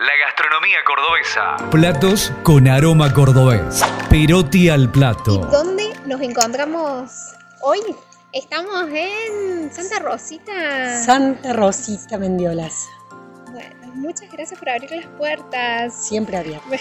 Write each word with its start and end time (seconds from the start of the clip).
La 0.00 0.16
gastronomía 0.26 0.78
cordobesa. 0.86 1.56
Platos 1.70 2.32
con 2.42 2.66
aroma 2.68 3.12
cordobés. 3.12 3.82
Perotti 4.08 4.68
al 4.70 4.84
¿Y 4.84 4.88
plato. 4.88 5.38
dónde 5.52 5.92
nos 6.06 6.20
encontramos 6.22 7.10
hoy? 7.60 7.80
Estamos 8.32 8.88
en 8.90 9.70
Santa 9.70 9.98
Rosita. 9.98 11.02
Santa 11.04 11.52
Rosita 11.52 12.16
Mendiolas, 12.16 12.88
Bueno, 13.52 13.74
muchas 13.94 14.30
gracias 14.32 14.58
por 14.58 14.70
abrir 14.70 14.90
las 14.92 15.06
puertas. 15.18 15.92
siempre 15.94 16.36
abierta. 16.38 16.64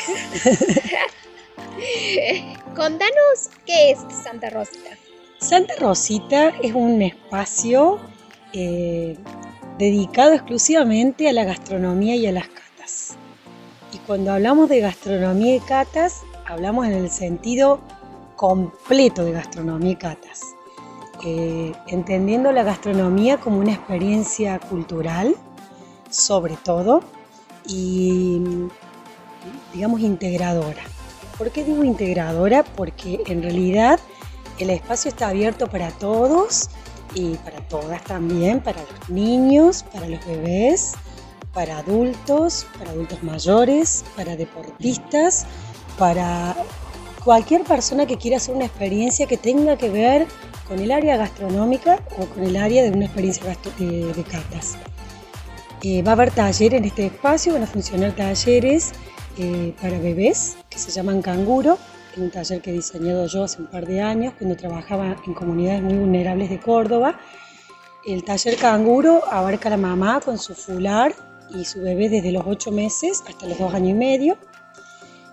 Contanos 2.76 3.50
qué 3.66 3.92
es 3.92 4.00
Santa 4.24 4.50
Rosita. 4.50 4.92
Santa 5.40 5.74
Rosita 5.80 6.50
es 6.62 6.74
un 6.74 7.02
espacio 7.02 8.00
eh, 8.54 9.18
dedicado 9.78 10.34
exclusivamente 10.36 11.28
a 11.28 11.34
la 11.34 11.44
gastronomía 11.44 12.16
y 12.16 12.28
a 12.28 12.32
las 12.32 12.48
catas. 12.48 12.69
Cuando 14.10 14.32
hablamos 14.32 14.70
de 14.70 14.80
gastronomía 14.80 15.58
y 15.58 15.60
catas, 15.60 16.24
hablamos 16.48 16.88
en 16.88 16.94
el 16.94 17.12
sentido 17.12 17.80
completo 18.36 19.24
de 19.24 19.34
gastronomía 19.34 19.92
y 19.92 19.96
catas. 19.98 20.42
Eh, 21.24 21.74
entendiendo 21.86 22.52
la 22.52 22.64
gastronomía 22.64 23.38
como 23.38 23.60
una 23.60 23.74
experiencia 23.74 24.58
cultural, 24.58 25.36
sobre 26.10 26.56
todo, 26.56 27.04
y 27.68 28.42
digamos 29.76 30.02
integradora. 30.02 30.82
¿Por 31.38 31.52
qué 31.52 31.64
digo 31.64 31.84
integradora? 31.84 32.64
Porque 32.64 33.22
en 33.28 33.44
realidad 33.44 34.00
el 34.58 34.72
espacio 34.72 35.10
está 35.10 35.28
abierto 35.28 35.68
para 35.68 35.92
todos 35.92 36.72
y 37.14 37.36
para 37.36 37.62
todas 37.68 38.04
también, 38.06 38.60
para 38.60 38.82
los 38.82 39.10
niños, 39.12 39.84
para 39.94 40.10
los 40.10 40.26
bebés, 40.26 40.96
para 41.54 41.80
adultos, 41.80 42.66
para 42.78 42.92
adultos 42.92 43.24
mayores, 43.24 44.04
para 44.16 44.36
deportistas, 44.36 45.46
para 45.98 46.56
cualquier 47.24 47.64
persona 47.64 48.06
que 48.06 48.18
quiera 48.18 48.38
hacer 48.38 48.56
una 48.56 48.66
experiencia 48.66 49.26
que 49.28 49.38
tenga 49.38 49.78
que 49.78 49.90
ver 49.90 50.28
con 50.68 50.80
el 50.80 50.92
área 50.92 51.18
gastronómica 51.18 52.00
o 52.18 52.26
con 52.26 52.44
el 52.44 52.56
área 52.56 52.84
de 52.84 52.92
una 52.92 53.06
experiencia 53.06 53.44
gastro- 53.46 53.74
de, 53.80 54.14
de 54.14 54.24
catas. 54.24 54.78
Eh, 55.82 56.04
va 56.04 56.12
a 56.12 56.14
haber 56.14 56.32
taller 56.32 56.76
en 56.76 56.86
este 56.86 57.06
espacio, 57.08 57.54
van 57.54 57.64
a 57.64 57.68
funcionar 57.68 58.12
talleres 58.16 58.92
eh, 59.38 59.74
para 59.82 59.98
bebés 59.98 60.58
que 60.70 60.78
se 60.78 60.92
llaman 60.92 61.22
Canguro, 61.22 61.78
es 62.12 62.18
un 62.18 62.30
taller 62.32 62.62
que 62.62 62.72
he 62.72 62.74
diseñado 62.74 63.26
yo 63.28 63.44
hace 63.46 63.62
un 63.62 63.68
par 63.68 63.86
de 63.86 64.02
años 64.02 64.34
cuando 64.38 64.56
trabajaba 64.56 65.16
en 65.26 65.34
comunidades 65.34 65.82
muy 65.82 65.96
vulnerables 65.96 66.50
de 66.50 66.60
Córdoba. 66.60 67.20
El 68.06 68.24
taller 68.24 68.56
Canguro 68.58 69.24
abarca 69.32 69.70
a 69.70 69.72
la 69.72 69.78
mamá 69.78 70.20
con 70.20 70.38
su 70.38 70.54
fular 70.56 71.14
y 71.54 71.66
su 71.66 71.82
bebé 71.82 72.10
desde 72.10 72.32
los 72.32 72.44
8 72.46 72.72
meses 72.72 73.24
hasta 73.28 73.48
los 73.48 73.58
2 73.58 73.74
años 73.74 73.90
y 73.90 73.94
medio. 73.94 74.38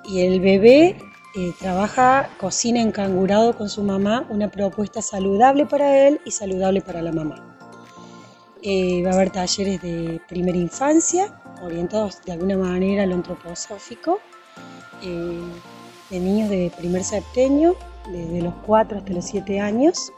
Y 0.05 0.21
el 0.21 0.41
bebé 0.41 0.97
eh, 1.39 1.53
trabaja, 1.59 2.31
cocina 2.39 2.81
encangurado 2.81 3.57
con 3.57 3.69
su 3.69 3.83
mamá, 3.83 4.27
una 4.31 4.51
propuesta 4.51 5.03
saludable 5.03 5.67
para 5.67 6.09
él 6.09 6.21
y 6.25 6.31
saludable 6.31 6.81
para 6.81 7.03
la 7.03 7.13
mamá. 7.13 7.57
Eh, 8.63 9.03
va 9.05 9.11
a 9.11 9.15
haber 9.15 9.31
talleres 9.31 9.83
de 9.83 10.21
primera 10.29 10.57
infancia, 10.57 11.39
orientados 11.63 12.23
de 12.25 12.33
alguna 12.33 12.57
manera 12.57 13.03
a 13.03 13.07
lo 13.07 13.15
antroposófico, 13.15 14.19
eh, 15.03 15.41
de 16.11 16.21
niños 16.21 16.49
de 16.49 16.73
primer 16.77 17.05
septenio, 17.05 17.77
desde 18.11 18.41
los 18.41 18.55
4 18.65 18.99
hasta 18.99 19.13
los 19.13 19.27
7 19.27 19.61
años, 19.61 20.11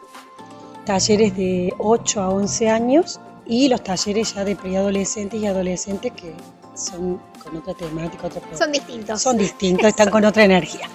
talleres 0.85 1.37
de 1.37 1.73
8 1.79 2.21
a 2.21 2.29
11 2.31 2.69
años 2.69 3.21
y 3.49 3.69
los 3.69 3.83
talleres 3.83 4.35
ya 4.35 4.45
de 4.45 4.55
preadolescentes 4.55 5.41
y 5.41 5.47
adolescentes 5.47 6.13
que 6.13 6.35
son 6.75 7.21
con 7.43 7.57
otra 7.57 7.75
temática, 7.75 8.29
propuesta. 8.29 8.57
Son 8.59 8.73
distintos. 8.73 9.23
Son 9.23 9.37
distintos, 9.37 9.87
están 9.89 10.11
con 10.11 10.25
otra 10.25 10.45
energía. 10.45 10.89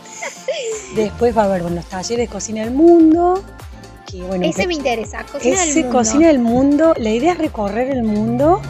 Después 0.95 1.35
va 1.35 1.41
a 1.41 1.45
haber 1.45 1.63
bueno, 1.63 1.77
los 1.77 1.85
talleres 1.85 2.29
de 2.29 2.31
cocina 2.31 2.63
del 2.63 2.73
mundo, 2.73 3.43
que 4.09 4.21
bueno, 4.21 4.45
Ese 4.45 4.67
me 4.67 4.75
interesa. 4.75 5.25
Cocina 5.25 5.63
ese 5.63 5.73
del 5.73 5.83
mundo. 5.83 5.97
Cocina 5.97 6.27
del 6.27 6.39
Mundo, 6.39 6.93
la 6.97 7.09
idea 7.09 7.33
es 7.33 7.39
recorrer 7.39 7.89
el 7.89 8.03
mundo 8.03 8.61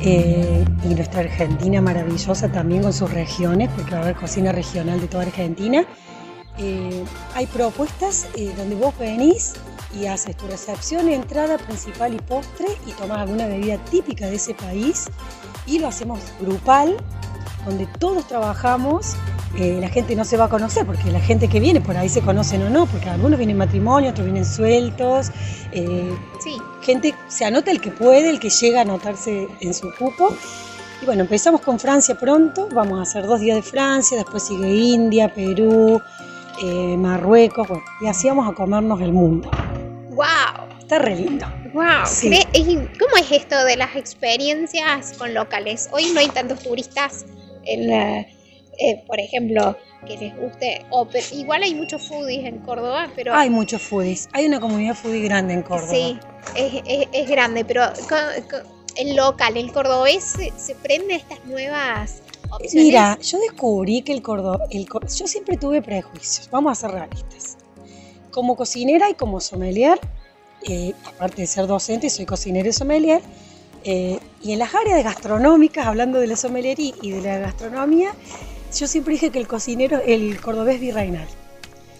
eh, 0.00 0.64
y 0.84 0.94
nuestra 0.94 1.20
Argentina 1.20 1.80
maravillosa 1.82 2.50
también 2.50 2.82
con 2.82 2.94
sus 2.94 3.10
regiones, 3.12 3.68
porque 3.76 3.92
va 3.92 3.98
a 3.98 4.02
haber 4.02 4.16
cocina 4.16 4.52
regional 4.52 5.00
de 5.00 5.08
toda 5.08 5.24
Argentina. 5.24 5.84
Eh, 6.58 7.04
hay 7.34 7.46
propuestas 7.46 8.26
eh, 8.34 8.52
donde 8.56 8.76
vos 8.76 8.96
venís 8.98 9.54
y 9.94 10.06
haces 10.06 10.36
tu 10.36 10.46
recepción, 10.46 11.08
entrada 11.08 11.58
principal 11.58 12.14
y 12.14 12.18
postre 12.18 12.66
y 12.86 12.92
tomás 12.92 13.18
alguna 13.18 13.46
bebida 13.46 13.78
típica 13.90 14.26
de 14.26 14.36
ese 14.36 14.54
país 14.54 15.06
y 15.66 15.78
lo 15.78 15.88
hacemos 15.88 16.20
grupal, 16.40 16.96
donde 17.64 17.86
todos 17.98 18.26
trabajamos. 18.26 19.14
eh, 19.58 19.78
la 19.80 19.88
gente 19.88 20.14
no 20.16 20.24
se 20.24 20.36
va 20.36 20.44
a 20.46 20.48
conocer 20.50 20.84
porque 20.84 21.10
la 21.10 21.20
gente 21.20 21.48
que 21.48 21.60
viene 21.60 21.80
por 21.80 21.96
ahí 21.96 22.08
se 22.10 22.20
conocen 22.20 22.62
o 22.62 22.68
no, 22.70 22.84
porque 22.86 23.08
algunos 23.08 23.38
vienen 23.38 23.54
en 23.54 23.58
matrimonio, 23.58 24.10
otros 24.10 24.26
vienen 24.26 24.44
sueltos. 24.44 25.30
eh, 25.72 26.14
Sí. 26.42 26.56
gente 26.82 27.14
se 27.28 27.44
anota 27.44 27.70
el 27.70 27.80
que 27.80 27.90
puede, 27.90 28.28
el 28.30 28.38
que 28.38 28.50
llega 28.50 28.80
a 28.80 28.82
anotarse 28.82 29.48
en 29.60 29.72
su 29.74 29.90
cupo. 29.98 30.28
Y 31.02 31.06
bueno, 31.06 31.22
empezamos 31.22 31.60
con 31.60 31.78
Francia 31.78 32.18
pronto, 32.18 32.68
vamos 32.72 32.98
a 32.98 33.02
hacer 33.02 33.26
dos 33.26 33.40
días 33.40 33.56
de 33.56 33.62
Francia, 33.62 34.16
después 34.16 34.42
sigue 34.42 34.74
India, 34.74 35.32
Perú, 35.32 36.00
eh, 36.62 36.96
Marruecos, 36.96 37.68
bueno, 37.68 37.84
y 38.00 38.06
así 38.06 38.28
vamos 38.28 38.48
a 38.50 38.54
comernos 38.54 39.00
el 39.00 39.12
mundo. 39.12 39.50
¡Wow! 40.10 40.78
Está 40.80 40.98
re 40.98 41.16
lindo. 41.16 41.46
¡Wow! 41.74 42.06
Sí. 42.06 42.30
¿Cómo 42.98 43.16
es 43.18 43.30
esto 43.32 43.64
de 43.64 43.76
las 43.76 43.94
experiencias 43.96 45.12
con 45.18 45.34
locales? 45.34 45.88
Hoy 45.92 46.10
no 46.14 46.20
hay 46.20 46.28
tantos 46.28 46.60
turistas, 46.60 47.26
en 47.64 47.90
eh, 48.78 49.02
por 49.06 49.18
ejemplo, 49.18 49.76
que 50.06 50.16
les 50.18 50.36
guste. 50.36 50.84
igual 51.32 51.62
hay 51.62 51.74
muchos 51.74 52.06
foodies 52.08 52.44
en 52.44 52.58
Córdoba, 52.58 53.08
pero. 53.16 53.34
Hay 53.34 53.48
muchos 53.50 53.80
foodies, 53.82 54.28
hay 54.32 54.46
una 54.46 54.60
comunidad 54.60 54.94
foodie 54.94 55.22
grande 55.22 55.54
en 55.54 55.62
Córdoba. 55.62 55.90
Sí, 55.90 56.18
es, 56.54 56.82
es- 56.86 57.08
es 57.12 57.28
grande, 57.28 57.64
pero 57.64 57.82
el 58.96 59.16
local, 59.16 59.56
el 59.56 59.72
cordobés, 59.72 60.22
se, 60.24 60.52
se 60.56 60.74
prende 60.74 61.14
a 61.14 61.16
estas 61.16 61.44
nuevas 61.46 62.22
Mira, 62.74 63.18
yo 63.20 63.38
descubrí 63.38 64.02
que 64.02 64.12
el 64.12 64.22
cordón, 64.22 64.60
el, 64.70 64.86
yo 64.86 65.26
siempre 65.26 65.56
tuve 65.56 65.82
prejuicios, 65.82 66.48
vamos 66.50 66.72
a 66.72 66.74
ser 66.80 66.90
realistas. 66.90 67.56
Como 68.30 68.56
cocinera 68.56 69.08
y 69.10 69.14
como 69.14 69.40
sommelier, 69.40 69.98
eh, 70.62 70.92
aparte 71.04 71.42
de 71.42 71.46
ser 71.46 71.66
docente, 71.66 72.10
soy 72.10 72.26
cocinera 72.26 72.68
y 72.68 72.72
sommelier, 72.72 73.22
eh, 73.84 74.18
y 74.42 74.52
en 74.52 74.58
las 74.58 74.74
áreas 74.74 75.02
gastronómicas, 75.04 75.86
hablando 75.86 76.18
de 76.18 76.26
la 76.26 76.36
sommelería 76.36 76.92
y 77.00 77.10
de 77.12 77.20
la 77.20 77.38
gastronomía, 77.38 78.12
yo 78.76 78.86
siempre 78.86 79.12
dije 79.12 79.30
que 79.30 79.38
el 79.38 79.46
cocinero, 79.46 80.00
el 80.04 80.40
cordobés 80.40 80.80
virreinal. 80.80 81.28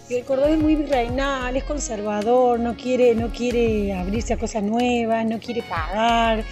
Y 0.09 0.15
el 0.15 0.25
cordobés 0.25 0.53
es 0.53 0.63
muy 0.63 0.77
virreinal, 0.77 1.57
es 1.57 1.65
conservador, 1.65 2.61
no 2.61 2.77
quiere, 2.77 3.15
no 3.15 3.31
quiere 3.31 3.93
abrirse 3.95 4.35
a 4.35 4.39
cosas 4.39 4.63
nuevas, 4.63 5.25
no 5.27 5.39
quiere 5.39 5.63
pagar. 5.63 6.45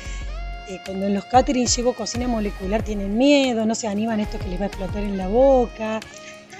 Eh, 0.68 0.80
cuando 0.84 1.06
en 1.06 1.14
los 1.14 1.24
catering 1.26 1.66
llevo 1.66 1.92
cocina 1.92 2.26
molecular 2.26 2.82
tienen 2.82 3.16
miedo, 3.16 3.66
no 3.66 3.74
se 3.74 3.86
animan 3.86 4.20
a 4.20 4.22
esto 4.22 4.38
que 4.38 4.48
les 4.48 4.58
va 4.58 4.64
a 4.64 4.68
explotar 4.68 5.02
en 5.02 5.16
la 5.16 5.28
boca. 5.28 6.00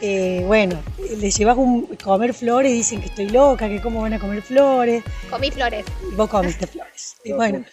Eh, 0.00 0.42
bueno, 0.46 0.76
les 1.18 1.36
llevas 1.36 1.56
un 1.56 1.86
comer 2.02 2.34
flores 2.34 2.72
y 2.72 2.74
dicen 2.74 3.00
que 3.00 3.06
estoy 3.06 3.30
loca, 3.30 3.68
que 3.68 3.80
cómo 3.80 4.02
van 4.02 4.12
a 4.12 4.18
comer 4.18 4.42
flores. 4.42 5.02
Comí 5.30 5.50
flores. 5.50 5.86
Y 6.10 6.14
vos 6.14 6.28
comiste 6.28 6.66
flores. 6.66 7.16
Y 7.24 7.32
bueno, 7.32 7.64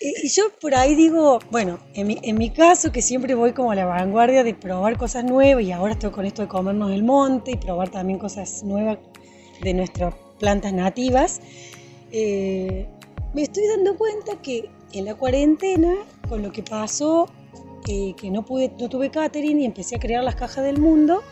y 0.00 0.26
y 0.26 0.28
yo 0.30 0.44
por 0.60 0.74
ahí 0.74 0.94
digo, 0.94 1.38
bueno, 1.50 1.78
en 1.94 2.06
mi, 2.06 2.18
en 2.22 2.38
mi 2.38 2.50
caso 2.50 2.90
que 2.90 3.02
siempre 3.02 3.34
voy 3.34 3.52
como 3.52 3.70
a 3.70 3.74
la 3.74 3.84
vanguardia 3.84 4.42
de 4.42 4.54
probar 4.54 4.96
cosas 4.96 5.24
nuevas 5.24 5.62
y 5.62 5.72
ahora 5.72 5.92
estoy 5.92 6.10
con 6.10 6.24
esto 6.24 6.42
de 6.42 6.48
comernos 6.48 6.90
el 6.90 7.04
monte 7.04 7.52
y 7.52 7.56
probar 7.56 7.90
también 7.90 8.18
cosas 8.18 8.62
nuevas 8.64 8.98
de 9.62 9.74
nuestras 9.74 10.14
plantas 10.38 10.72
nativas, 10.72 11.40
eh, 12.10 12.88
me 13.34 13.42
estoy 13.42 13.66
dando 13.68 13.96
cuenta 13.96 14.40
que 14.42 14.68
en 14.92 15.04
la 15.04 15.14
cuarentena, 15.14 15.94
con 16.28 16.42
lo 16.42 16.52
que 16.52 16.62
pasó, 16.62 17.28
eh, 17.88 18.14
que 18.16 18.30
no, 18.30 18.44
pude, 18.44 18.72
no 18.78 18.88
tuve 18.88 19.10
catering 19.10 19.60
y 19.60 19.64
empecé 19.64 19.96
a 19.96 19.98
crear 19.98 20.22
las 20.22 20.34
cajas 20.34 20.64
del 20.64 20.78
mundo, 20.78 21.22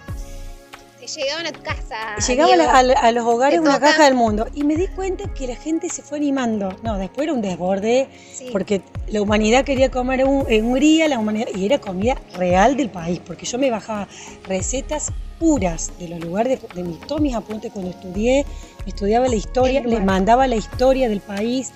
Te 1.00 1.06
llegaban 1.06 1.46
a 1.46 1.52
tu 1.52 1.62
casa. 1.62 2.16
Llegaba 2.26 2.52
a, 2.52 2.82
la- 2.82 2.92
a 3.00 3.12
los 3.12 3.24
hogares 3.24 3.60
una 3.60 3.78
caja 3.80 4.04
del 4.04 4.14
mundo 4.14 4.46
y 4.54 4.64
me 4.64 4.76
di 4.76 4.88
cuenta 4.88 5.32
que 5.32 5.46
la 5.46 5.54
gente 5.56 5.88
se 5.88 6.02
fue 6.02 6.18
animando. 6.18 6.70
No, 6.82 6.98
después 6.98 7.24
era 7.26 7.32
un 7.34 7.40
desborde 7.40 8.08
Sí. 8.34 8.48
porque 8.52 8.82
la 9.06 9.22
humanidad 9.22 9.64
quería 9.64 9.90
comer 9.90 10.20
en, 10.20 10.64
Hungría, 10.66 11.08
la 11.08 11.18
humanidad, 11.18 11.46
y 11.54 11.64
era 11.64 11.78
comida 11.78 12.16
real 12.36 12.76
del 12.76 12.90
país, 12.90 13.20
porque 13.24 13.46
yo 13.46 13.58
me 13.58 13.70
bajaba 13.70 14.06
recetas 14.48 15.12
puras 15.38 15.92
de 16.00 16.08
los 16.08 16.20
lugares, 16.20 16.60
de, 16.60 16.68
de 16.74 16.82
mis, 16.88 17.00
todos 17.06 17.20
mis 17.20 17.34
apuntes 17.34 17.72
cuando 17.72 17.90
estudié, 17.92 18.44
estudiaba 18.84 19.28
la 19.28 19.36
historia, 19.36 19.80
les 19.82 20.04
mandaba 20.04 20.46
la 20.48 20.56
historia 20.56 21.08
del 21.08 21.20
país, 21.20 21.70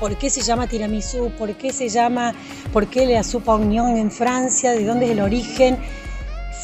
por 0.00 0.16
qué 0.16 0.30
se 0.30 0.40
llama 0.42 0.66
tiramisú, 0.66 1.30
por 1.38 1.54
qué 1.54 1.72
se 1.72 1.88
llama, 1.88 2.34
por 2.72 2.86
qué 2.88 3.06
la 3.06 3.22
sopa 3.22 3.54
unión 3.56 3.96
en 3.96 4.10
Francia, 4.10 4.72
de 4.72 4.84
dónde 4.84 5.06
es 5.06 5.12
el 5.12 5.20
origen. 5.20 5.78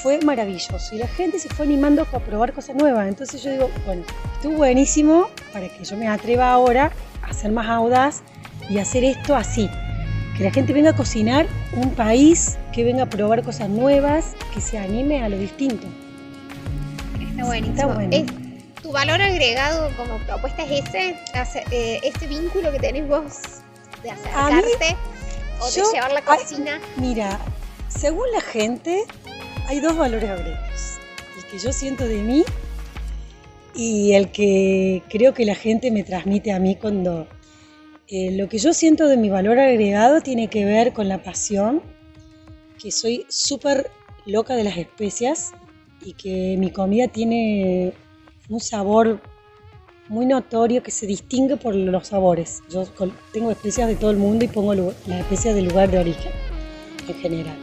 Fue 0.03 0.21
maravilloso 0.21 0.95
y 0.95 0.99
la 0.99 1.09
gente 1.09 1.39
se 1.39 1.49
fue 1.49 1.67
animando 1.67 2.03
a 2.13 2.19
probar 2.21 2.53
cosas 2.53 2.77
nuevas. 2.77 3.09
Entonces 3.09 3.43
yo 3.43 3.51
digo, 3.51 3.71
bueno, 3.85 4.03
estuvo 4.35 4.55
buenísimo 4.57 5.29
para 5.53 5.69
que 5.69 5.85
yo 5.85 5.97
me 5.97 6.07
atreva 6.09 6.53
ahora 6.53 6.93
a 7.23 7.33
ser 7.33 7.51
más 7.53 7.67
audaz 7.69 8.23
y 8.71 8.79
hacer 8.79 9.03
esto 9.05 9.35
así, 9.35 9.69
que 10.37 10.45
la 10.45 10.51
gente 10.53 10.73
venga 10.73 10.91
a 10.91 10.97
cocinar 10.97 11.47
un 11.75 11.91
país, 11.95 12.57
que 12.73 12.85
venga 12.85 13.05
a 13.05 13.11
probar 13.11 13.43
cosas 13.43 13.69
nuevas, 13.71 14.35
que 14.55 14.61
se 14.61 14.79
anime 14.79 15.23
a 15.25 15.29
lo 15.29 15.37
distinto. 15.39 15.87
Está 17.31 17.45
buenísimo. 17.45 17.75
Está 17.75 17.87
bueno. 17.95 18.11
Es- 18.17 18.48
tu 18.89 18.95
valor 18.95 19.21
agregado 19.21 19.91
como 19.99 20.17
propuesta 20.21 20.63
es 20.65 20.83
ese, 20.89 21.15
hace- 21.35 21.63
eh, 21.71 22.01
este 22.03 22.27
vínculo 22.27 22.73
que 22.73 22.79
tenés 22.79 23.07
vos 23.07 23.35
de 24.03 24.11
A 24.11 24.15
mí, 24.15 24.21
acercarte 24.23 24.97
o 25.61 25.67
de 25.71 25.83
llevar 25.93 26.13
la 26.13 26.23
cocina. 26.25 26.81
Mira, 26.97 27.39
según 27.89 28.25
la 28.33 28.41
gente, 28.41 29.05
hay 29.67 29.81
dos 29.81 29.95
valores 29.95 30.31
agregados. 30.31 30.99
El 31.37 31.45
que 31.51 31.59
yo 31.59 31.71
siento 31.71 32.07
de 32.09 32.17
mí 32.23 32.45
y 33.75 34.15
el 34.15 34.31
que 34.31 35.03
creo 35.11 35.35
que 35.35 35.45
la 35.45 35.55
gente 35.55 35.91
me 35.91 36.03
transmite 36.03 36.51
a 36.53 36.59
mí 36.59 36.75
cuando... 36.75 37.29
eh, 38.09 38.31
lo 38.39 38.49
que 38.49 38.57
yo 38.59 38.73
siento 38.73 39.07
de 39.07 39.19
mi 39.19 39.29
valor 39.29 39.59
agregado 39.59 40.23
tiene 40.23 40.49
que 40.49 40.65
ver 40.65 40.95
con 40.95 41.09
la 41.11 41.23
pasión, 41.23 41.83
que 42.83 42.91
soy 42.91 43.27
súper 43.29 43.91
loca 44.25 44.55
de 44.55 44.65
las 44.65 44.79
especias 44.79 45.53
y 46.03 46.15
que 46.15 46.57
mi 46.59 46.71
comida 46.71 47.09
tiene 47.09 47.93
un 48.49 48.61
sabor 48.61 49.21
muy 50.09 50.25
notorio 50.25 50.83
que 50.83 50.91
se 50.91 51.07
distingue 51.07 51.57
por 51.57 51.75
los 51.75 52.09
sabores. 52.09 52.63
Yo 52.71 52.87
tengo 53.33 53.51
especias 53.51 53.89
de 53.89 53.97
todo 53.97 54.11
el 54.11 54.17
mundo 54.17 54.45
y 54.45 54.49
pongo 54.49 54.75
las 54.75 55.21
especias 55.21 55.55
del 55.55 55.67
lugar 55.67 55.91
de 55.91 55.99
origen 55.99 56.33
en 57.07 57.15
general. 57.15 57.57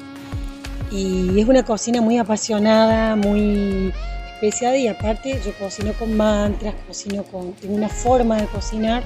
Y 0.92 1.40
es 1.40 1.48
una 1.48 1.64
cocina 1.64 2.02
muy 2.02 2.18
apasionada, 2.18 3.16
muy 3.16 3.92
especiada 4.36 4.78
y 4.78 4.88
aparte 4.88 5.40
yo 5.44 5.54
cocino 5.58 5.94
con 5.94 6.16
mantras, 6.16 6.76
cocino 6.88 7.24
con, 7.24 7.54
tengo 7.54 7.76
una 7.76 7.90
forma 7.90 8.38
de 8.38 8.46
cocinar 8.48 9.04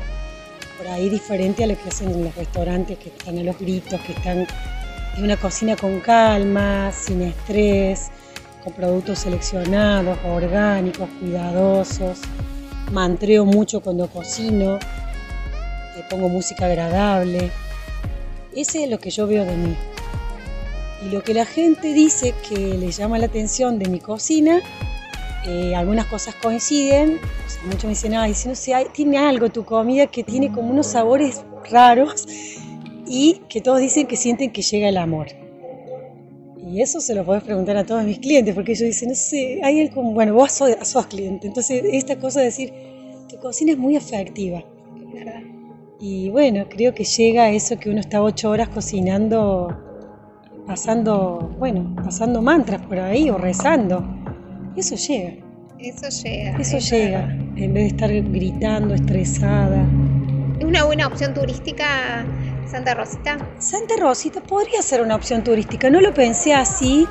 por 0.78 0.88
ahí 0.88 1.10
diferente 1.10 1.64
a 1.64 1.68
lo 1.68 1.78
que 1.78 1.90
hacen 1.90 2.12
en 2.12 2.26
los 2.26 2.36
restaurantes 2.36 2.98
que 2.98 3.10
están 3.10 3.38
a 3.38 3.44
los 3.44 3.58
gritos, 3.58 4.00
que 4.02 4.12
están 4.14 4.40
es 4.40 5.20
una 5.20 5.38
cocina 5.38 5.76
con 5.76 6.00
calma, 6.02 6.92
sin 6.92 7.22
estrés, 7.22 8.12
con 8.64 8.74
productos 8.74 9.20
seleccionados, 9.20 10.18
orgánicos, 10.26 11.08
cuidadosos. 11.20 12.20
Mantreo 12.92 13.46
mucho 13.46 13.82
cuando 13.82 14.08
cocino, 14.08 14.76
eh, 14.78 16.04
pongo 16.10 16.28
música 16.30 16.66
agradable. 16.66 17.52
Ese 18.56 18.84
es 18.84 18.90
lo 18.90 19.00
que 19.00 19.12
yo 19.12 19.28
veo 19.28 19.46
de 19.46 19.56
mí. 19.56 19.76
Y 21.06 21.10
lo 21.10 21.24
que 21.24 21.34
la 21.34 21.46
gente 21.46 21.94
dice 21.94 22.34
que 22.50 22.56
le 22.78 22.92
llama 22.92 23.18
la 23.20 23.28
atención 23.28 23.80
de 23.80 23.88
mi 23.90 24.00
cocina, 24.00 24.60
eh, 25.46 25.74
algunas 25.76 26.08
cosas 26.08 26.36
coinciden. 26.36 27.20
Muchos 27.66 27.84
me 27.86 27.90
dicen, 27.92 28.16
ay, 28.16 28.34
si 28.34 28.50
no 28.50 28.56
sé, 28.56 28.74
hay- 28.74 28.88
tiene 28.92 29.18
algo 29.18 29.50
tu 29.50 29.64
comida 29.64 30.08
que 30.08 30.24
tiene 30.24 30.52
como 30.52 30.72
unos 30.72 30.88
sabores 30.88 31.44
raros 31.72 32.26
y 33.08 33.42
que 33.48 33.62
todos 33.62 33.80
dicen 33.80 34.08
que 34.08 34.18
sienten 34.18 34.52
que 34.52 34.62
llega 34.62 34.90
el 34.90 34.98
amor. 34.98 35.28
Y 36.70 36.82
eso 36.82 37.02
se 37.02 37.16
lo 37.16 37.26
podés 37.26 37.42
preguntar 37.42 37.76
a 37.78 37.84
todos 37.84 38.04
mis 38.04 38.20
clientes, 38.20 38.54
porque 38.54 38.74
ellos 38.74 38.86
dicen, 38.86 39.10
no 39.10 39.16
sé, 39.16 39.60
hay 39.64 39.82
algo, 39.82 40.04
bueno, 40.04 40.36
vos 40.36 40.52
sos, 40.52 40.70
sos 40.84 41.08
cliente, 41.08 41.48
entonces 41.48 41.82
esta 41.92 42.20
cosa 42.20 42.42
de 42.42 42.46
decir, 42.46 42.72
tu 43.28 43.38
cocina 43.38 43.72
es 43.72 43.78
muy 43.78 43.96
afectiva. 43.96 44.64
¿verdad? 45.12 45.42
Y 46.00 46.30
bueno, 46.30 46.66
creo 46.70 46.94
que 46.94 47.04
llega 47.04 47.46
a 47.46 47.50
eso 47.50 47.80
que 47.80 47.90
uno 47.90 48.00
está 48.00 48.22
ocho 48.22 48.52
horas 48.52 48.70
cocinando, 48.70 49.76
pasando, 50.68 51.56
bueno, 51.58 51.96
pasando 52.04 52.40
mantras 52.42 52.82
por 52.84 53.00
ahí 53.00 53.32
o 53.32 53.38
rezando. 53.40 54.08
Eso 54.78 54.96
llega, 54.96 55.34
Eso 55.80 56.08
llega. 56.24 56.58
eso 56.60 56.78
es 56.78 56.92
llega, 56.92 57.36
en 57.56 57.74
vez 57.74 57.84
de 57.84 57.88
estar 57.88 58.14
gritando, 58.14 58.94
estresada. 58.94 59.88
Es 60.60 60.66
una 60.66 60.86
buena 60.86 61.08
opción 61.08 61.34
turística 61.34 62.26
Santa 62.68 62.94
Rosita. 62.94 63.38
Santa 63.60 63.96
Rosita 63.98 64.42
podría 64.42 64.82
ser 64.82 65.02
una 65.02 65.16
opción 65.16 65.44
turística, 65.44 65.90
no 65.90 66.02
lo 66.02 66.14
pensé 66.14 66.54
así, 66.54 67.08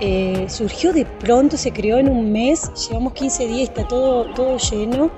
eh, 0.00 0.46
surgió 0.48 0.92
de 0.92 1.06
pronto, 1.06 1.56
se 1.56 1.72
creó 1.72 1.98
en 1.98 2.08
un 2.08 2.32
mes, 2.32 2.70
llevamos 2.88 3.14
15 3.14 3.46
días, 3.46 3.68
está 3.70 3.86
todo, 3.88 4.32
todo 4.34 4.58
lleno. 4.58 5.10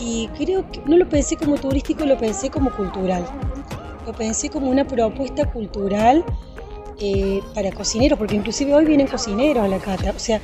Y 0.00 0.28
creo 0.36 0.70
que 0.70 0.80
no 0.86 0.96
lo 0.96 1.08
pensé 1.08 1.36
como 1.36 1.56
turístico, 1.56 2.04
lo 2.04 2.16
pensé 2.16 2.50
como 2.50 2.70
cultural, 2.70 3.26
lo 4.06 4.12
pensé 4.12 4.48
como 4.48 4.70
una 4.70 4.86
propuesta 4.86 5.50
cultural 5.50 6.24
eh, 7.00 7.40
para 7.54 7.72
cocineros, 7.72 8.18
porque 8.18 8.36
inclusive 8.36 8.74
hoy 8.74 8.84
vienen 8.84 9.08
cocineros 9.08 9.64
a 9.64 9.68
la 9.68 9.78
cata, 9.78 10.12
o 10.14 10.18
sea, 10.18 10.40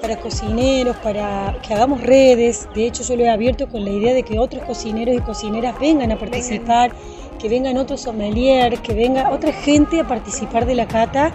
para 0.00 0.16
cocineros, 0.18 0.96
para 0.98 1.58
que 1.66 1.74
hagamos 1.74 2.02
redes, 2.02 2.68
de 2.74 2.86
hecho 2.86 3.02
yo 3.02 3.16
lo 3.16 3.24
he 3.24 3.28
abierto 3.28 3.68
con 3.68 3.84
la 3.84 3.90
idea 3.90 4.14
de 4.14 4.22
que 4.22 4.38
otros 4.38 4.64
cocineros 4.64 5.14
y 5.14 5.20
cocineras 5.20 5.78
vengan 5.78 6.12
a 6.12 6.18
participar, 6.18 6.92
que 7.38 7.48
vengan 7.48 7.76
otros 7.76 8.02
sommeliers, 8.02 8.80
que 8.80 8.94
venga 8.94 9.30
otra 9.30 9.52
gente 9.52 10.00
a 10.00 10.06
participar 10.06 10.66
de 10.66 10.74
la 10.74 10.88
cata, 10.88 11.32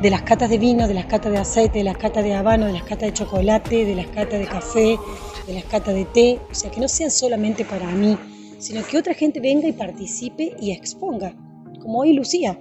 de 0.00 0.10
las 0.10 0.22
catas 0.22 0.50
de 0.50 0.58
vino, 0.58 0.86
de 0.86 0.94
las 0.94 1.06
catas 1.06 1.32
de 1.32 1.38
aceite, 1.38 1.78
de 1.78 1.84
las 1.84 1.96
catas 1.96 2.22
de 2.22 2.34
habano, 2.34 2.66
de 2.66 2.72
las 2.72 2.82
catas 2.82 3.08
de 3.08 3.12
chocolate, 3.12 3.84
de 3.84 3.94
las 3.94 4.06
catas 4.08 4.38
de 4.38 4.46
café, 4.46 4.98
de 5.46 5.54
las 5.54 5.64
catas 5.64 5.94
de 5.94 6.04
té, 6.04 6.40
o 6.50 6.54
sea, 6.54 6.70
que 6.70 6.80
no 6.80 6.88
sean 6.88 7.10
solamente 7.10 7.64
para 7.64 7.86
mí, 7.86 8.16
sino 8.58 8.84
que 8.84 8.98
otra 8.98 9.14
gente 9.14 9.40
venga 9.40 9.68
y 9.68 9.72
participe 9.72 10.54
y 10.60 10.72
exponga, 10.72 11.34
como 11.80 12.00
hoy 12.00 12.12
Lucía. 12.12 12.58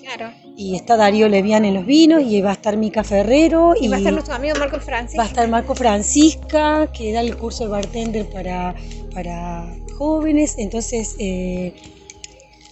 Claro. 0.00 0.32
Y 0.56 0.76
está 0.76 0.96
Darío 0.96 1.28
Levian 1.28 1.64
en 1.64 1.74
los 1.74 1.86
vinos, 1.86 2.22
y 2.22 2.42
va 2.42 2.50
a 2.50 2.54
estar 2.54 2.76
Mica 2.76 3.02
Ferrero, 3.04 3.74
Y 3.80 3.88
va 3.88 3.96
a 3.96 3.98
estar 3.98 4.12
nuestro 4.12 4.34
amigo 4.34 4.56
Marco 4.58 4.78
Francis. 4.78 5.18
Va 5.18 5.24
a 5.24 5.26
estar 5.26 5.48
Marco 5.48 5.74
Francisca, 5.74 6.90
que 6.92 7.12
da 7.12 7.20
el 7.20 7.36
curso 7.36 7.64
de 7.64 7.70
bartender 7.70 8.28
para, 8.28 8.74
para 9.12 9.74
jóvenes. 9.96 10.56
Entonces, 10.58 11.16
eh, 11.18 11.74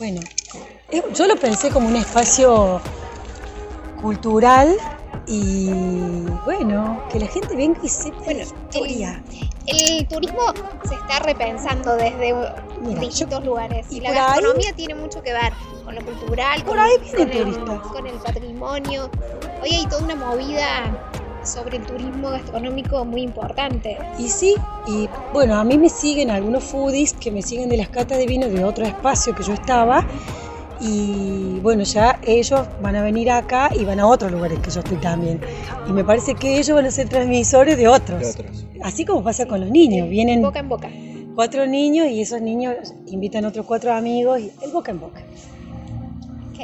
bueno, 0.02 0.20
eh, 0.90 1.00
yo 1.14 1.28
lo 1.28 1.36
pensé 1.36 1.70
como 1.70 1.86
un 1.86 1.94
espacio 1.94 2.80
cultural 4.00 4.74
y 5.28 5.70
bueno, 6.44 7.04
que 7.08 7.20
la 7.20 7.28
gente 7.28 7.54
venga 7.54 7.78
y 7.84 7.88
sepa 7.88 8.16
Bueno, 8.24 8.40
la 8.40 8.44
historia. 8.44 9.22
El 9.64 10.08
turismo 10.08 10.40
se 10.88 10.94
está 10.96 11.20
repensando 11.20 11.94
desde 11.94 12.34
Mira, 12.80 13.00
distintos 13.00 13.44
lugares 13.44 13.86
y, 13.90 13.98
y 13.98 14.00
la 14.00 14.08
ahí- 14.08 14.14
gastronomía 14.16 14.72
tiene 14.72 14.96
mucho 14.96 15.22
que 15.22 15.32
ver 15.32 15.52
con 15.84 15.94
lo 15.94 16.04
cultural, 16.04 16.60
Por 16.64 16.70
con, 16.76 16.80
ahí 16.80 16.94
vienen 17.00 17.28
con 17.28 17.30
el, 17.36 17.44
turistas. 17.54 17.78
con 17.92 18.06
el 18.08 18.14
patrimonio. 18.16 19.10
Hoy 19.62 19.70
hay 19.70 19.86
toda 19.86 20.02
una 20.02 20.16
movida 20.16 21.11
sobre 21.44 21.78
el 21.78 21.86
turismo 21.86 22.30
gastronómico 22.30 23.04
muy 23.04 23.22
importante. 23.22 23.98
Y 24.18 24.28
sí, 24.28 24.54
y 24.86 25.08
bueno, 25.32 25.56
a 25.56 25.64
mí 25.64 25.78
me 25.78 25.88
siguen 25.88 26.30
algunos 26.30 26.64
foodies 26.64 27.12
que 27.14 27.30
me 27.30 27.42
siguen 27.42 27.68
de 27.68 27.76
las 27.76 27.88
catas 27.88 28.18
de 28.18 28.26
vino 28.26 28.48
de 28.48 28.64
otro 28.64 28.84
espacio 28.84 29.34
que 29.34 29.42
yo 29.42 29.52
estaba. 29.52 30.06
Y 30.80 31.60
bueno, 31.60 31.84
ya 31.84 32.18
ellos 32.22 32.66
van 32.82 32.96
a 32.96 33.02
venir 33.02 33.30
acá 33.30 33.70
y 33.72 33.84
van 33.84 34.00
a 34.00 34.06
otros 34.06 34.32
lugares 34.32 34.58
que 34.58 34.70
yo 34.70 34.80
estoy 34.80 34.96
también. 34.96 35.40
Y 35.88 35.92
me 35.92 36.02
parece 36.02 36.34
que 36.34 36.58
ellos 36.58 36.74
van 36.74 36.86
a 36.86 36.90
ser 36.90 37.08
transmisores 37.08 37.76
de 37.76 37.86
otros. 37.86 38.20
de 38.20 38.30
otros. 38.30 38.66
Así 38.82 39.04
como 39.04 39.22
pasa 39.22 39.46
con 39.46 39.60
los 39.60 39.70
niños. 39.70 40.08
Vienen 40.08 40.42
Boca 40.42 40.58
en 40.58 40.68
boca. 40.68 40.90
cuatro 41.36 41.66
niños 41.66 42.08
y 42.08 42.20
esos 42.20 42.40
niños 42.40 42.94
invitan 43.06 43.44
a 43.44 43.48
otros 43.48 43.64
cuatro 43.66 43.92
amigos 43.92 44.40
y 44.40 44.50
el 44.64 44.72
boca 44.72 44.90
en 44.90 45.00
boca. 45.00 45.22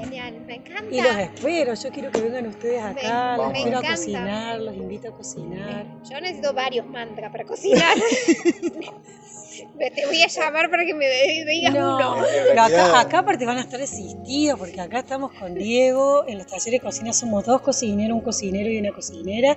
Genial, 0.00 0.40
me 0.47 0.55
encanta. 0.57 0.85
Y 0.90 1.00
los 1.00 1.17
espero, 1.17 1.75
yo 1.75 1.90
quiero 1.90 2.11
que 2.11 2.21
vengan 2.21 2.47
ustedes 2.47 2.83
acá, 2.83 3.33
Me- 3.33 3.37
los 3.38 3.52
me 3.52 3.62
quiero 3.62 3.78
a 3.78 3.83
cocinar, 3.83 4.61
los 4.61 4.75
invito 4.75 5.09
a 5.09 5.12
cocinar. 5.17 5.87
Yo 6.11 6.21
necesito 6.21 6.52
varios 6.55 6.87
mantras 6.87 7.31
para 7.33 7.45
cocinar. 7.45 7.97
Te 9.95 10.07
voy 10.07 10.23
a 10.23 10.28
llamar 10.28 10.71
para 10.71 10.85
que 10.85 10.95
me 10.95 11.07
digas 11.47 11.75
No, 11.75 11.97
uno. 11.97 12.25
pero 12.49 12.62
acá, 12.62 13.00
acá 13.00 13.19
aparte 13.21 13.45
van 13.45 13.59
a 13.59 13.62
estar 13.62 13.81
asistidos 13.81 14.57
porque 14.59 14.81
acá 14.81 15.00
estamos 15.00 15.33
con 15.33 15.55
Diego, 15.55 16.25
en 16.28 16.38
los 16.38 16.47
talleres 16.47 16.73
de 16.73 16.81
cocina 16.81 17.12
somos 17.12 17.45
dos 17.45 17.61
cocineros, 17.62 18.14
un 18.17 18.21
cocinero 18.23 18.71
y 18.71 18.78
una 18.78 18.93
cocinera. 18.93 19.57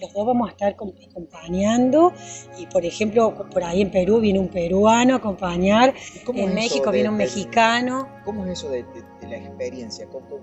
Los 0.00 0.12
dos 0.14 0.26
vamos 0.26 0.48
a 0.48 0.52
estar 0.52 0.76
com- 0.76 0.92
acompañando 1.10 2.12
y 2.58 2.66
por 2.66 2.84
ejemplo 2.84 3.34
por 3.50 3.62
ahí 3.64 3.82
en 3.82 3.90
Perú 3.90 4.20
viene 4.20 4.38
un 4.38 4.48
peruano 4.48 5.14
a 5.14 5.16
acompañar, 5.18 5.94
¿Cómo 6.24 6.38
en 6.40 6.54
México 6.54 6.86
de- 6.90 6.92
viene 6.92 7.08
un 7.10 7.18
de- 7.18 7.24
mexicano. 7.24 8.08
¿Cómo 8.24 8.44
es 8.46 8.52
eso 8.52 8.70
de, 8.70 8.82
de- 8.84 9.02
de 9.20 9.26
la 9.28 9.36
experiencia? 9.36 10.06
¿Cómo- 10.06 10.40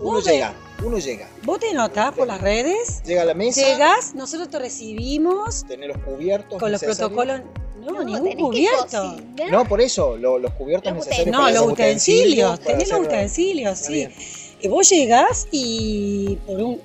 Uno 0.00 0.20
llega, 0.20 0.52
uno 0.84 0.98
llega. 0.98 1.28
Vos 1.44 1.58
te 1.58 1.72
notás 1.72 2.12
por 2.12 2.26
las 2.26 2.40
redes, 2.40 3.02
Llega 3.04 3.22
a 3.22 3.24
la 3.24 3.34
mesa, 3.34 3.62
llegas, 3.62 4.14
nosotros 4.14 4.48
te 4.50 4.58
recibimos 4.58 5.64
tenés 5.66 5.88
los 5.88 5.98
cubiertos 5.98 6.58
con 6.60 6.70
los 6.72 6.82
necesarios. 6.82 7.12
protocolos, 7.16 7.40
no, 7.80 8.02
ningún 8.04 8.22
tenés 8.24 8.36
que 8.36 8.42
cubierto. 8.42 9.16
No, 9.50 9.64
por 9.64 9.80
eso, 9.80 10.16
lo- 10.18 10.38
los 10.38 10.52
cubiertos 10.52 10.92
Los 10.92 11.06
necesarios. 11.06 11.32
No, 11.34 11.42
para 11.44 11.52
los 11.54 11.66
utensilios, 11.72 12.58
para 12.58 12.72
tenés 12.72 12.90
los 12.90 13.00
utensilios, 13.00 13.78
sí. 13.78 14.08
Y 14.60 14.68
vos 14.68 14.88
llegás 14.90 15.46
y 15.50 16.36
por 16.46 16.60
un 16.60 16.80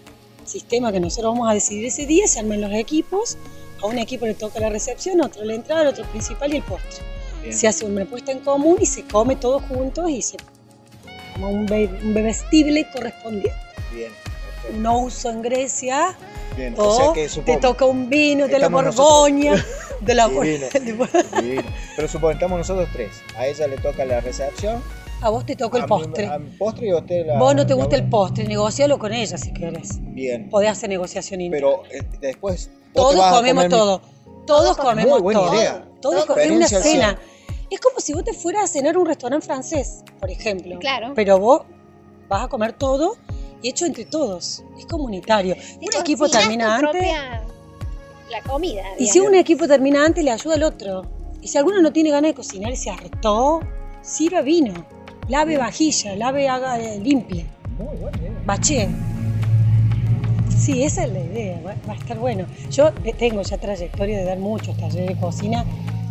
sistema 0.52 0.92
que 0.92 1.00
nosotros 1.00 1.34
vamos 1.34 1.50
a 1.50 1.54
decidir 1.54 1.86
ese 1.86 2.06
día, 2.06 2.28
se 2.28 2.40
arman 2.40 2.62
los 2.62 2.74
equipos, 2.74 3.38
a 3.82 3.88
un 3.88 3.98
equipo 3.98 4.26
le 4.26 4.34
toca 4.36 4.60
la 4.60 4.70
recepción, 4.70 5.22
a 5.22 5.26
otro 5.28 5.44
la 5.44 5.56
entrada, 5.56 5.82
al 5.82 5.88
otro 5.88 6.06
principal 6.06 6.54
y 6.54 6.58
el 6.58 6.64
postre. 6.64 7.04
Bien. 7.42 7.58
Se 7.58 7.68
hace 7.68 7.86
una 7.86 8.06
puesta 8.06 8.32
en 8.32 8.40
común 8.40 8.78
y 8.80 8.86
se 8.86 9.04
come 9.04 9.36
todos 9.36 9.64
juntos 9.64 10.10
y 10.10 10.22
se 10.22 10.38
toma 11.34 11.48
un, 11.48 11.66
be- 11.66 11.90
un 12.04 12.14
bebestible 12.14 12.86
correspondiente. 12.94 13.52
Bien, 13.94 14.12
perfecto. 14.12 14.78
No 14.80 15.00
uso 15.00 15.30
en 15.32 15.42
Grecia, 15.42 16.16
Bien, 16.56 16.76
o 16.78 16.84
o 16.84 16.96
sea 16.98 17.14
que 17.14 17.28
te 17.42 17.58
toca 17.58 17.86
un 17.86 18.10
vino 18.10 18.48
de 18.48 18.60
la 18.60 18.68
Borgoña, 18.70 19.56
de 20.02 20.14
la 20.14 20.28
Divino. 20.28 20.68
Divino. 21.42 21.64
Pero 21.96 22.08
supongo, 22.08 22.32
estamos 22.34 22.58
nosotros 22.60 22.88
tres. 22.94 23.10
A 23.38 23.48
ella 23.48 23.68
le 23.68 23.78
toca 23.78 24.06
la 24.06 24.20
recepción, 24.22 24.84
a 25.22 25.30
vos 25.30 25.46
te 25.46 25.56
tocó 25.56 25.78
el 25.78 25.84
A 25.84 25.86
mí- 25.86 25.90
postre. 25.90 26.26
a 26.28 26.40
postre 26.58 26.88
y 26.88 26.90
a 26.92 26.98
usted 26.98 27.26
la. 27.28 27.38
Vos 27.40 27.56
no 27.56 27.64
te 27.66 27.70
la- 27.74 27.76
gusta 27.76 27.96
el 27.96 28.10
postre, 28.10 28.44
negocialo 28.46 28.98
con 29.00 29.14
ella 29.14 29.38
si 29.38 29.54
querés. 29.54 30.00
Bien. 30.02 30.50
Podés 30.50 30.72
hacer 30.72 30.90
negociación 30.90 31.42
interna. 31.42 31.68
Pero 31.68 31.84
eh, 31.96 32.04
después. 32.20 32.70
Todos 32.94 33.26
comemos 33.32 33.70
todo. 33.70 34.02
Todos 34.46 34.76
comemos 34.78 35.14
Muy 35.14 35.22
buena 35.22 35.40
todo. 35.42 35.54
idea. 35.56 35.86
Todos 36.02 36.26
co- 36.26 36.36
es 36.38 36.52
una 36.52 36.68
cena. 36.68 37.20
Es 37.70 37.80
como 37.80 38.00
si 38.02 38.12
vos 38.14 38.24
te 38.24 38.34
fueras 38.34 38.64
a 38.66 38.68
cenar 38.68 38.96
a 38.96 39.00
un 39.00 39.06
restaurante 39.06 39.46
francés, 39.46 40.04
por 40.20 40.30
ejemplo. 40.30 40.78
Claro. 40.80 41.14
Pero 41.16 41.40
vos 41.40 41.62
vas 42.28 42.44
a 42.44 42.48
comer 42.50 42.74
todo 42.74 43.16
y 43.62 43.70
hecho 43.70 43.86
entre 43.86 44.04
todos. 44.06 44.64
Es 44.78 44.86
comunitario. 44.88 45.56
Te 45.56 45.86
Un 45.96 46.02
equipo 46.02 46.28
termina 46.28 46.66
tu 46.80 46.88
antes. 46.88 46.92
propia- 46.92 47.44
La 48.30 48.42
comida. 48.42 48.84
Y 48.98 49.06
si 49.08 49.14
digamos. 49.14 49.30
un 49.30 49.36
equipo 49.36 49.68
termina 49.68 50.06
antes, 50.06 50.24
le 50.24 50.32
ayuda 50.32 50.56
al 50.56 50.64
otro. 50.64 51.04
Y 51.42 51.48
si 51.48 51.58
alguno 51.58 51.82
no 51.82 51.94
tiene 51.94 52.10
ganas 52.12 52.32
de 52.32 52.36
cocinar 52.36 52.72
y 52.74 52.76
se 52.76 52.90
hartó, 52.90 53.62
sirva 54.02 54.42
vino. 54.42 54.74
Lave 55.28 55.58
vajilla, 55.58 56.16
lave, 56.16 56.48
haga, 56.50 56.80
eh, 56.80 57.00
limpie. 57.00 57.46
Muy 57.78 57.96
buena 57.98 58.18
idea. 58.18 58.32
Baché. 58.46 58.90
Sí, 60.58 60.84
esa 60.84 61.06
es 61.06 61.12
la 61.12 61.20
idea, 61.20 61.60
va, 61.66 61.74
va 61.88 61.94
a 61.94 61.96
estar 61.96 62.18
bueno. 62.20 62.46
Yo 62.70 62.92
tengo 63.18 63.42
ya 63.42 63.58
trayectoria 63.58 64.20
de 64.20 64.26
dar 64.26 64.38
muchos 64.38 64.78
talleres 64.78 65.08
de 65.08 65.16
cocina 65.16 65.66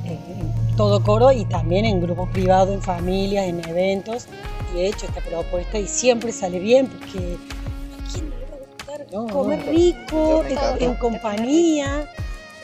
eh, 0.04 0.18
en 0.38 0.76
todo 0.76 1.02
coro 1.04 1.30
y 1.30 1.44
también 1.44 1.84
en 1.84 2.00
grupos 2.00 2.28
privados, 2.30 2.74
en 2.74 2.82
familias, 2.82 3.46
en 3.46 3.60
eventos. 3.68 4.26
Y 4.74 4.80
he 4.80 4.86
hecho 4.88 5.06
esta 5.06 5.20
propuesta 5.20 5.78
y 5.78 5.86
siempre 5.86 6.32
sale 6.32 6.58
bien 6.58 6.86
porque 6.88 7.18
¿a 7.18 8.12
quién 8.12 8.30
le 8.30 8.36
va 8.46 8.56
a 8.56 8.96
gustar 8.96 9.06
No, 9.12 9.26
comer 9.28 9.66
rico, 9.66 10.42
en 10.80 10.94
compañía? 10.94 12.08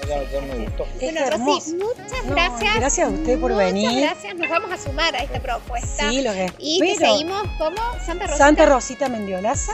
Ya, 0.08 0.22
ya 0.30 0.40
me 0.42 0.64
gustó. 0.64 0.84
Es 1.00 1.12
Bueno. 1.14 1.46
Rosy, 1.46 1.74
muchas 1.74 2.24
No, 2.24 2.34
gracias. 2.34 2.74
gracias 2.76 3.08
a 3.08 3.10
usted 3.10 3.40
por 3.40 3.52
muchas 3.52 3.72
venir. 3.72 4.00
gracias. 4.00 4.34
Nos 4.36 4.48
vamos 4.48 4.70
a 4.72 4.78
sumar 4.78 5.14
a 5.16 5.22
esta 5.22 5.40
propuesta. 5.40 6.10
Sí, 6.10 6.22
los 6.22 6.34
y 6.58 6.78
te 6.80 6.92
espero. 6.92 7.10
seguimos 7.12 7.42
como 7.58 7.76
Santa 8.04 8.26
Rosa. 8.26 8.36
Santa 8.38 8.66
Rosita 8.66 9.08
Mendiolaza. 9.08 9.72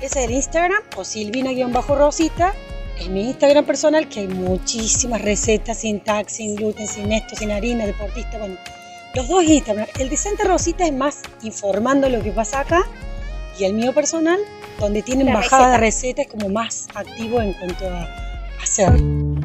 Ese 0.00 0.20
es 0.20 0.24
el 0.26 0.30
Instagram. 0.32 0.82
O 0.96 1.04
Silvina-Rosita. 1.04 2.54
Es 3.00 3.08
mi 3.08 3.22
Instagram 3.30 3.64
personal, 3.64 4.08
que 4.08 4.20
hay 4.20 4.28
muchísimas 4.28 5.20
recetas 5.22 5.78
sin 5.78 6.00
tax, 6.00 6.34
sin 6.34 6.54
gluten, 6.54 6.86
sin 6.86 7.10
esto, 7.12 7.34
sin 7.34 7.50
harina, 7.50 7.86
deportista. 7.86 8.38
Bueno, 8.38 8.56
los 9.14 9.26
dos 9.26 9.42
Instagram. 9.42 9.86
El 9.98 10.10
de 10.10 10.16
Santa 10.16 10.44
Rosita 10.44 10.84
es 10.86 10.92
más 10.92 11.22
informando 11.42 12.08
lo 12.08 12.22
que 12.22 12.30
pasa 12.30 12.60
acá. 12.60 12.84
Y 13.58 13.64
el 13.64 13.72
mío 13.74 13.92
personal, 13.94 14.38
donde 14.78 15.02
tienen 15.02 15.26
La 15.26 15.34
bajada 15.34 15.72
de 15.72 15.78
receta. 15.78 16.22
recetas, 16.22 16.26
como 16.28 16.48
más 16.52 16.86
activo 16.94 17.40
en 17.40 17.52
cuanto 17.54 17.88
a 17.88 18.23
hacer. 18.64 18.92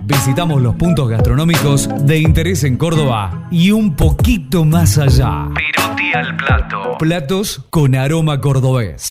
Visitamos 0.04 0.62
los 0.62 0.76
puntos 0.76 1.08
gastronómicos 1.08 1.88
de 2.06 2.20
interés 2.20 2.64
en 2.64 2.78
Córdoba 2.78 3.48
y 3.52 3.72
un 3.72 3.96
poquito 3.96 4.66
más 4.66 4.98
allá. 4.98 5.48
Perotti 5.54 6.14
al 6.14 6.36
plato. 6.36 6.98
Platos 6.98 7.66
con 7.70 7.96
aroma 7.96 8.42
cordobés. 8.42 9.04